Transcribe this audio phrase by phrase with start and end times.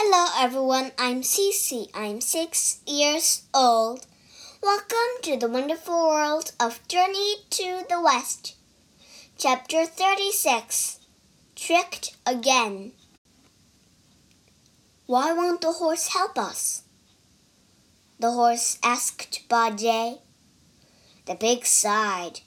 [0.00, 1.90] Hello everyone, I'm Cece.
[1.92, 4.06] I'm six years old.
[4.62, 8.54] Welcome to the wonderful world of Journey to the West.
[9.36, 11.00] Chapter 36
[11.56, 12.92] Tricked Again.
[15.06, 16.84] Why won't the horse help us?
[18.20, 20.20] The horse asked Bajie.
[21.26, 22.42] The pig sighed.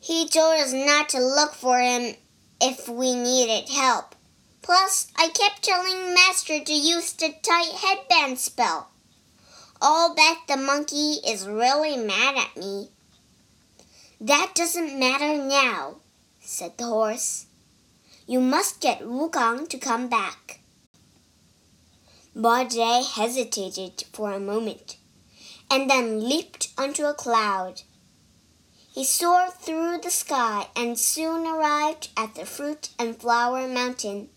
[0.00, 2.16] He told us not to look for him
[2.60, 4.16] if we needed help.
[4.62, 8.90] Plus, I kept telling Master to use the tight headband spell.
[9.80, 12.90] I'll bet the monkey is really mad at me.
[14.20, 15.96] That doesn't matter now,
[16.40, 17.46] said the horse.
[18.26, 20.60] You must get Wukong to come back.
[22.36, 24.96] Bajie hesitated for a moment,
[25.68, 27.82] and then leaped onto a cloud.
[28.94, 34.28] He soared through the sky and soon arrived at the Fruit and Flower Mountain.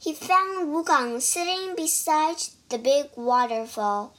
[0.00, 2.36] He found Wukong sitting beside
[2.68, 4.14] the big waterfall.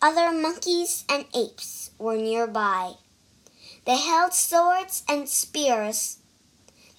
[0.00, 2.92] Other monkeys and apes were nearby.
[3.84, 6.18] They held swords and spears.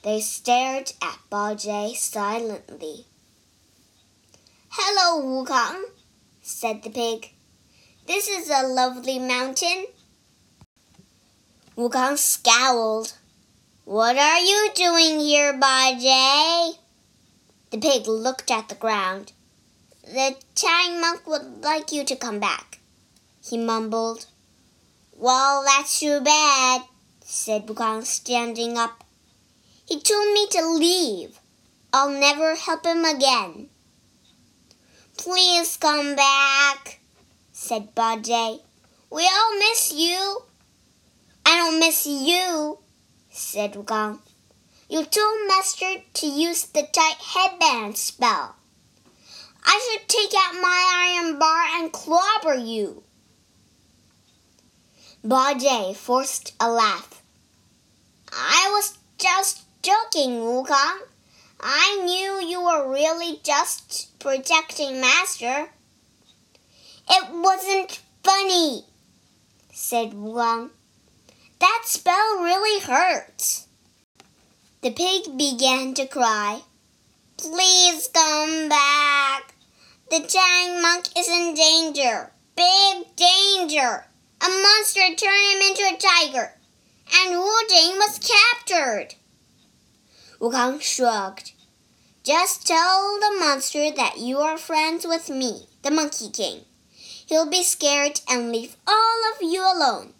[0.03, 3.05] They stared at Bajie silently.
[4.71, 5.81] Hello, Wukong,
[6.41, 7.31] said the pig.
[8.07, 9.85] This is a lovely mountain.
[11.77, 13.13] Wukong scowled.
[13.85, 16.77] What are you doing here, Bajie?
[17.71, 19.33] The pig looked at the ground.
[20.03, 22.79] The Tang monk would like you to come back,
[23.43, 24.25] he mumbled.
[25.15, 26.81] Well, that's too bad,
[27.21, 29.03] said Wukong, standing up.
[29.85, 31.39] He told me to leave.
[31.91, 33.69] I'll never help him again.
[35.17, 36.99] Please come back,
[37.51, 38.61] said Bajie.
[39.11, 40.43] We all miss you.
[41.45, 42.79] I don't miss you,
[43.29, 44.19] said Wukong.
[44.91, 48.55] You told Master to use the tight headband spell.
[49.63, 53.03] I should take out my iron bar and clobber you.
[55.23, 57.21] Bajie forced a laugh.
[58.33, 61.01] I was just joking, Wukong.
[61.59, 65.69] I knew you were really just protecting Master.
[67.07, 68.85] It wasn't funny,
[69.71, 70.71] said Wukong.
[71.59, 73.67] That spell really hurts.
[74.81, 76.61] The pig began to cry.
[77.35, 79.53] Please come back.
[80.09, 82.31] The giant monk is in danger.
[82.55, 84.05] Big danger.
[84.41, 86.53] A monster turned him into a tiger.
[87.13, 89.15] And Wu Jing was captured.
[90.39, 91.51] Wukong shrugged.
[92.23, 96.61] Just tell the monster that you are friends with me, the Monkey King.
[97.25, 100.13] He'll be scared and leave all of you alone.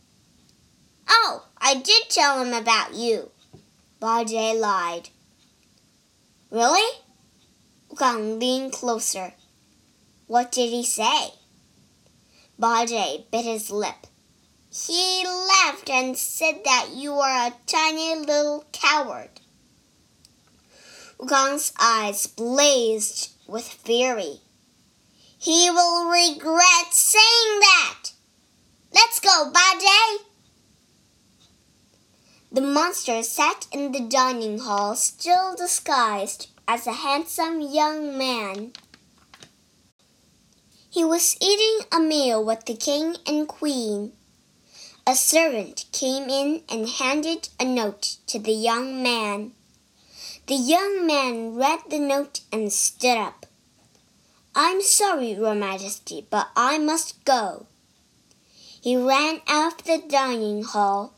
[1.08, 3.32] Oh, I did tell him about you.
[4.02, 5.10] Bajie lied.
[6.52, 7.00] Really?
[7.92, 9.34] Wukong leaned closer.
[10.28, 11.34] What did he say?
[12.58, 14.08] Bajie bit his lip.
[14.72, 19.42] He laughed and said that you are a tiny little coward.
[21.18, 24.40] Wukong's eyes blazed with fury.
[25.38, 27.69] He will regret saying that.
[32.60, 38.74] The monster sat in the dining hall, still disguised as a handsome young man.
[40.90, 44.12] He was eating a meal with the king and queen.
[45.08, 49.54] A servant came in and handed a note to the young man.
[50.48, 53.46] The young man read the note and stood up.
[54.54, 57.68] I'm sorry, Your Majesty, but I must go.
[58.82, 61.14] He ran out of the dining hall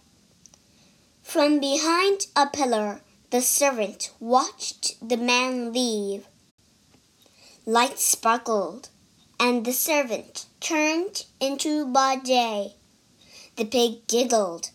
[1.22, 6.28] from behind a pillar, the servant watched the man leave.
[7.66, 8.90] Lights sparkled,
[9.40, 12.74] and the servant turned into Bajie.
[13.56, 14.72] The pig giggled.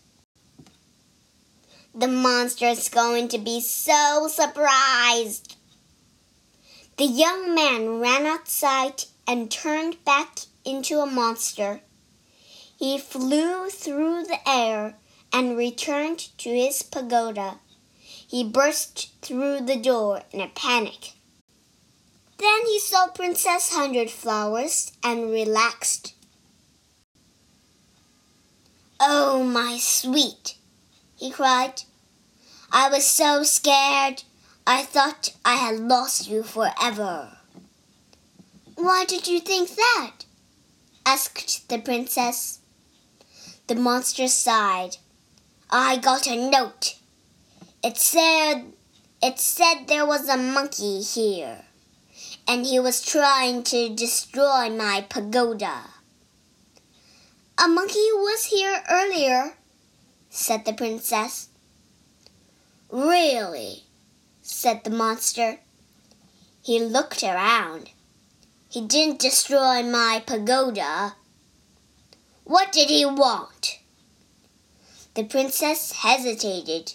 [1.95, 5.57] The monster's going to be so surprised.
[6.97, 11.81] The young man ran outside and turned back into a monster.
[12.79, 14.97] He flew through the air
[15.33, 17.59] and returned to his pagoda.
[18.29, 21.13] He burst through the door in a panic.
[22.39, 26.15] Then he saw Princess Hundred Flowers and relaxed.
[28.99, 30.57] Oh, my sweet,
[31.17, 31.83] he cried.
[32.73, 34.25] I was so scared.
[34.67, 37.39] I thought I had lost you forever.
[38.75, 40.25] Why did you think that?
[41.07, 42.61] asked the princess.
[43.69, 44.97] The monster sighed.
[45.71, 46.95] I got a note.
[47.83, 48.73] It said
[49.21, 51.65] It said there was a monkey here,
[52.47, 55.91] and he was trying to destroy my pagoda.
[57.59, 59.55] A monkey was here earlier,
[60.31, 61.49] said the princess.
[62.89, 63.85] Really?
[64.43, 65.59] said the monster.
[66.63, 67.91] He looked around.
[68.69, 71.17] He didn't destroy my pagoda.
[72.45, 73.81] What did he want?
[75.17, 76.93] The princess hesitated.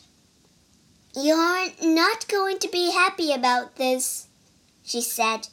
[1.16, 4.28] You're not going to be happy about this,
[4.84, 5.48] she said.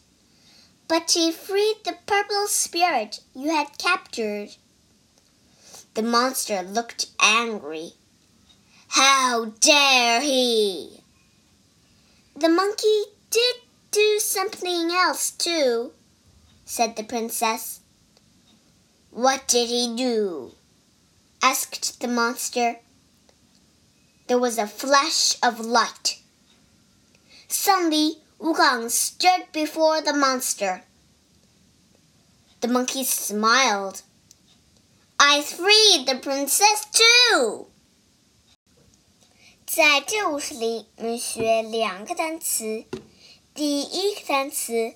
[0.87, 4.50] But he freed the purple spirit you had captured.
[5.94, 7.93] The monster looked angry.
[8.88, 11.03] How dare he!
[12.37, 13.56] The monkey did
[13.93, 15.93] do something else, too,
[16.67, 17.81] said the princess.
[19.11, 20.53] What did he do?
[21.40, 22.81] asked the monster.
[24.26, 26.19] There was a flash of light.
[27.49, 30.82] Suddenly, Wukong stood before the monster.
[32.61, 34.02] The monkey smiled.
[35.19, 37.67] I freed the princess too.
[39.67, 42.85] 在这故事里，我们学两个单词。
[43.55, 44.94] 第一个单词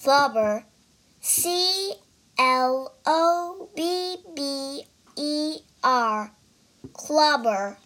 [0.00, 1.98] clobber，c
[2.36, 4.86] l o b b
[5.16, 6.30] er
[6.92, 7.76] clobber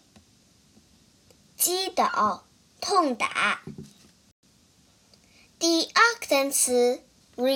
[1.56, 2.44] 击倒、
[2.80, 3.60] 痛打。
[5.58, 7.02] 第二个单词
[7.36, 7.50] r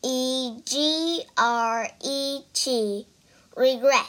[0.00, 3.06] e g r e t,
[3.54, 4.04] regret,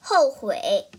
[0.00, 0.90] 后悔。